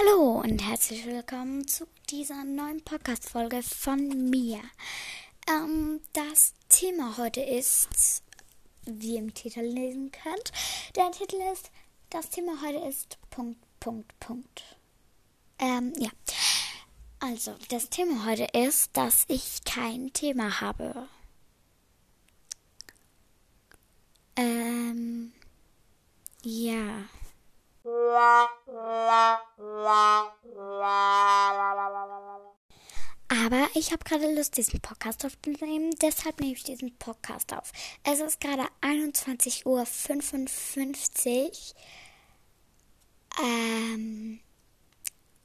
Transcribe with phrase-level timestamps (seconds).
[0.00, 4.60] Hallo und herzlich willkommen zu dieser neuen Podcast-Folge von mir.
[5.48, 8.22] Ähm, das Thema heute ist,
[8.86, 10.52] wie ihr im Titel lesen könnt,
[10.96, 11.70] der Titel ist,
[12.08, 14.76] das Thema heute ist Punkt, Punkt, Punkt.
[15.58, 16.10] Ähm, ja.
[17.18, 21.08] Also, das Thema heute ist, dass ich kein Thema habe.
[24.36, 25.32] Ähm,
[26.42, 27.04] ja.
[33.28, 37.70] Aber ich habe gerade Lust, diesen Podcast aufzunehmen, deshalb nehme ich diesen Podcast auf.
[38.02, 39.86] Es ist gerade 21.55 Uhr.
[43.40, 44.40] Ähm,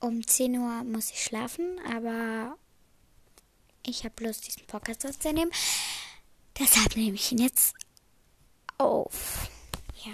[0.00, 2.56] um 10 Uhr muss ich schlafen, aber
[3.84, 5.50] ich habe Lust, diesen Podcast aufzunehmen.
[6.58, 7.74] Deshalb nehme ich ihn jetzt
[8.78, 9.50] auf.
[10.04, 10.12] Ja.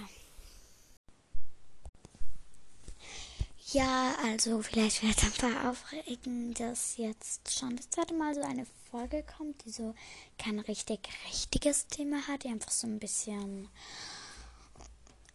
[3.72, 8.40] Ja, also vielleicht wird es ein paar aufregen, dass jetzt schon das zweite Mal so
[8.40, 9.94] eine Folge kommt, die so
[10.38, 13.68] kein richtig richtiges Thema hat, die einfach so ein bisschen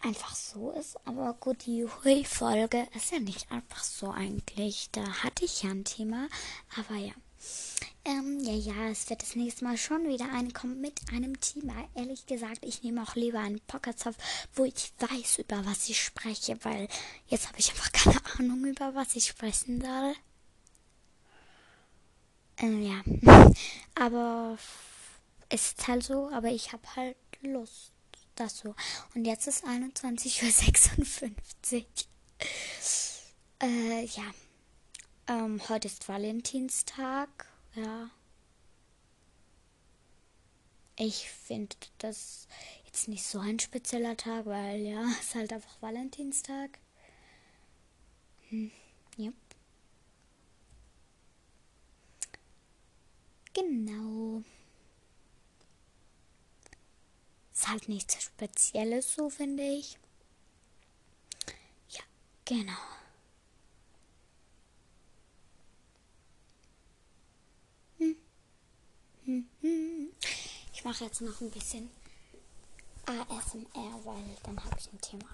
[0.01, 0.97] einfach so ist.
[1.05, 4.89] Aber gut, die Hui-Folge ist ja nicht einfach so eigentlich.
[4.91, 6.27] Da hatte ich ja ein Thema,
[6.77, 7.13] aber ja.
[8.07, 11.73] Ähm, ja, ja, es wird das nächste Mal schon wieder eine kommen mit einem Thema.
[11.95, 14.15] Ehrlich gesagt, ich nehme auch lieber einen Podcast auf,
[14.53, 16.87] wo ich weiß, über was ich spreche, weil
[17.27, 20.13] jetzt habe ich einfach keine Ahnung, über was ich sprechen soll.
[22.57, 23.01] Ähm, ja.
[23.95, 24.59] aber
[25.49, 27.91] es ist halt so, aber ich habe halt Lust.
[28.47, 28.75] So.
[29.15, 31.85] Und jetzt ist 21.56 Uhr.
[33.63, 34.23] äh, ja.
[35.27, 37.47] Ähm, heute ist Valentinstag.
[37.73, 38.09] Ja.
[40.97, 42.47] Ich finde das
[42.85, 46.79] jetzt nicht so ein spezieller Tag, weil ja, es ist halt einfach Valentinstag.
[48.49, 48.71] Hm,
[49.17, 49.31] ja.
[53.53, 54.43] Genau.
[57.53, 59.97] Ist halt nichts Spezielles, so finde ich.
[61.89, 62.01] Ja,
[62.43, 62.94] genau.
[69.27, 71.89] Ich mache jetzt noch ein bisschen
[73.05, 75.25] ASMR, weil dann habe ich ein Thema.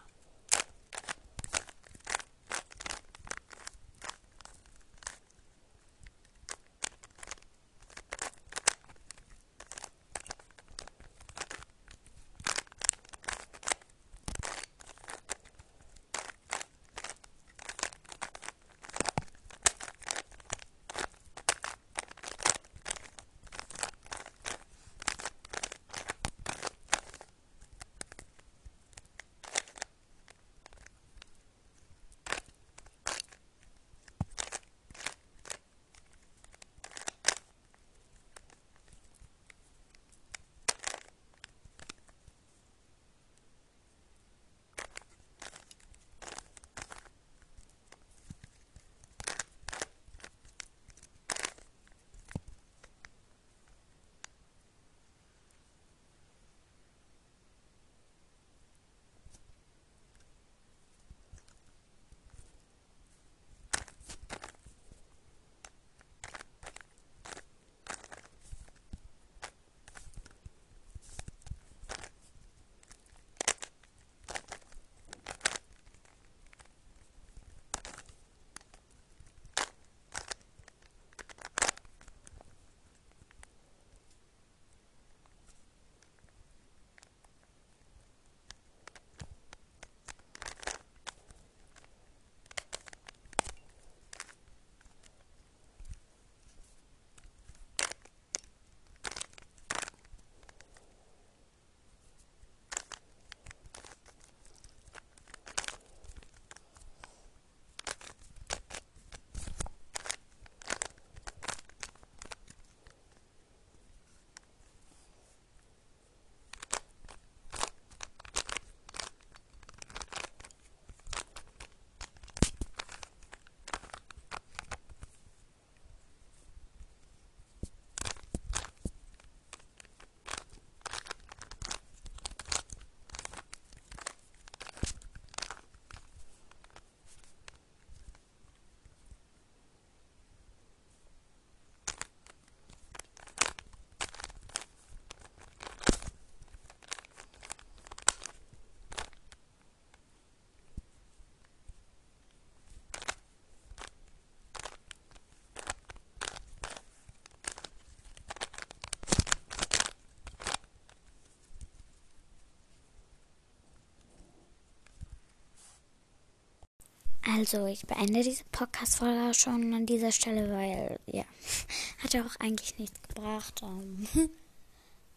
[167.41, 171.23] Also, ich beende diese Podcast-Folge schon an dieser Stelle, weil, ja,
[172.03, 173.61] hat ja auch eigentlich nichts gebracht.
[173.64, 174.08] Ähm,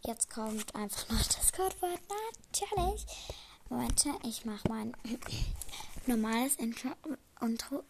[0.07, 2.01] jetzt kommt einfach noch das Codewort.
[2.51, 3.05] Natürlich.
[3.69, 4.97] Moment, ich mache mein
[6.07, 6.89] normales Intro.
[7.43, 7.85] Intro.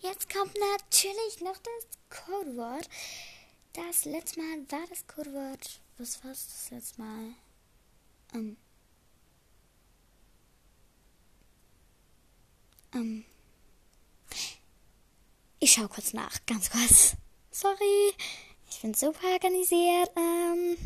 [0.00, 2.86] Jetzt kommt natürlich noch das Codewort.
[3.72, 5.80] Das letzte Mal war das Codewort.
[5.96, 7.34] Was war es das letzte Mal?
[8.34, 8.58] Um,
[12.94, 13.24] Ähm,
[15.58, 17.16] ich schaue kurz nach, ganz kurz.
[17.50, 18.12] Sorry,
[18.68, 20.10] ich bin super organisiert.
[20.16, 20.76] Ähm,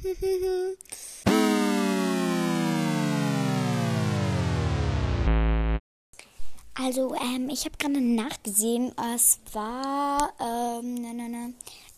[6.75, 11.55] also, ähm, ich habe gerade nachgesehen, es war, ähm, ne, ne, ne.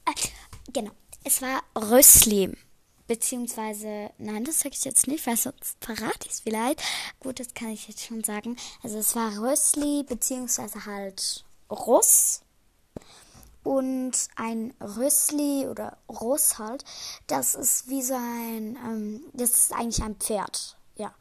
[0.06, 0.12] Äh,
[0.72, 0.93] genau,
[1.25, 2.56] es war Rösli.
[3.12, 6.82] Beziehungsweise, nein, das sage ich jetzt nicht, weil sonst verrate ich es vielleicht.
[7.20, 8.56] Gut, das kann ich jetzt schon sagen.
[8.82, 12.40] Also es war Rösli, beziehungsweise halt Russ.
[13.64, 16.86] Und ein Rösli oder Russ halt,
[17.26, 20.78] das ist wie so ein, ähm, das ist eigentlich ein Pferd.
[20.96, 21.14] Ja.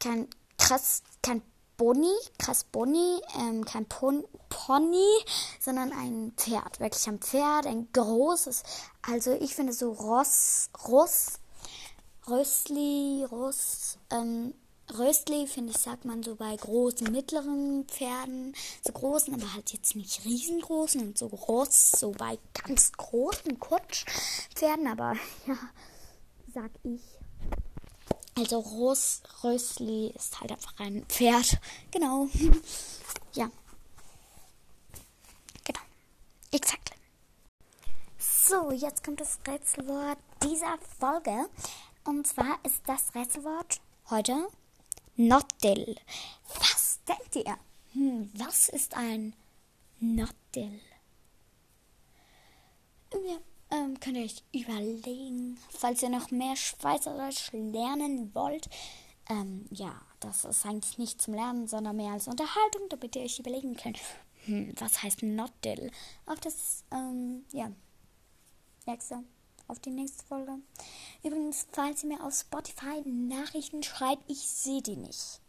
[0.00, 1.42] Kein krass, kein
[1.76, 5.24] Boni, krass Boni, ähm, kein Pon Pony,
[5.60, 6.80] sondern ein Pferd.
[6.80, 8.62] Wirklich ein Pferd, ein großes.
[9.02, 11.40] Also ich finde so Ross, Ross,
[12.28, 14.54] Röstli, Ross, ähm,
[14.96, 18.54] Röstli, finde ich, sagt man so bei großen, mittleren Pferden.
[18.82, 24.86] So großen, aber halt jetzt nicht riesengroßen und so groß, so bei ganz großen Kutschpferden.
[24.86, 25.14] Aber
[25.46, 25.56] ja,
[26.52, 27.00] sag ich
[28.36, 31.58] also Ros Rösli ist halt einfach ein Pferd.
[31.90, 32.28] Genau.
[33.34, 33.50] ja.
[35.64, 35.80] Genau.
[36.50, 36.90] Exakt.
[38.18, 41.48] So, jetzt kommt das Rätselwort dieser Folge.
[42.04, 44.48] Und zwar ist das Rätselwort heute
[45.16, 45.96] Nottel.
[46.58, 47.56] Was denkt ihr?
[47.92, 49.34] Hm, was ist ein
[50.00, 50.80] Nottel?
[53.12, 53.38] Ja,
[53.74, 58.68] ähm, könnt ihr euch überlegen, falls ihr noch mehr Schweizerdeutsch lernen wollt.
[59.28, 63.38] Ähm, ja, das ist eigentlich nicht zum Lernen, sondern mehr als Unterhaltung, damit ihr euch
[63.38, 63.98] überlegen könnt,
[64.44, 65.90] hm, was heißt Notdel?
[66.26, 67.70] Auf das, ähm, ja,
[68.86, 69.24] nächste,
[69.66, 70.58] auf die nächste Folge.
[71.22, 75.40] Übrigens, falls ihr mir auf Spotify Nachrichten schreibt, ich sehe die nicht.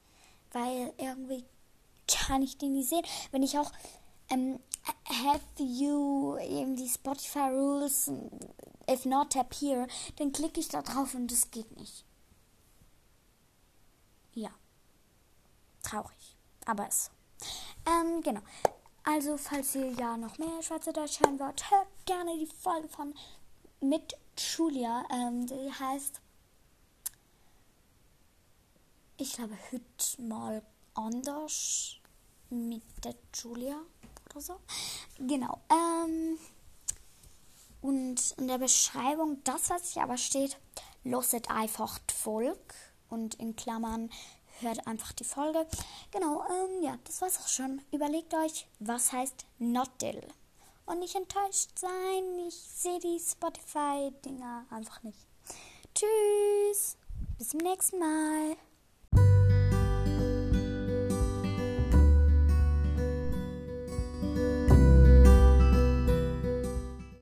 [0.52, 1.44] Weil irgendwie
[2.08, 3.04] kann ich die nicht sehen.
[3.32, 3.72] Wenn ich auch
[4.30, 4.60] ähm,
[5.06, 8.12] have you eben die Spotify Rules,
[8.90, 9.88] if not appear,
[10.18, 12.06] dann klicke ich da drauf und es geht nicht.
[14.34, 14.52] Ja.
[15.82, 16.36] Traurig.
[16.66, 17.12] Aber es.
[17.86, 18.42] Ähm, genau.
[19.04, 23.14] Also, falls ihr ja noch mehr Schweizerdeutsch hören wollt, hört gerne die Folge von
[23.80, 25.06] mit Julia.
[25.12, 26.22] Ähm, die heißt,
[29.18, 30.64] ich glaube, hüt mal
[30.96, 31.98] anders
[32.50, 33.80] mit der Julia
[34.36, 34.60] oder so.
[35.18, 35.60] Genau.
[35.70, 36.38] Ähm,
[37.82, 40.58] und in der Beschreibung, das, was hier aber steht,
[41.04, 42.74] loset einfach Volk
[43.10, 44.10] und in Klammern
[44.60, 45.68] hört einfach die Folge.
[46.12, 47.82] Genau, ähm, ja, das war's auch schon.
[47.92, 50.28] Überlegt euch, was heißt Notdill.
[50.86, 55.26] Und nicht enttäuscht sein, ich sehe die Spotify-Dinger einfach nicht.
[55.94, 56.98] Tschüss,
[57.38, 58.56] bis zum nächsten Mal.